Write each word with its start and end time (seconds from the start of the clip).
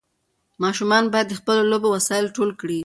ماشومان 0.63 1.03
باید 1.13 1.27
د 1.29 1.33
خپلو 1.39 1.61
لوبو 1.71 1.87
وسایل 1.95 2.25
ټول 2.35 2.49
کړي. 2.61 2.79